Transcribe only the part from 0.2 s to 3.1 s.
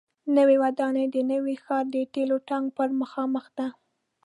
نوې ودانۍ د نوي ښار د تیلو ټانک پر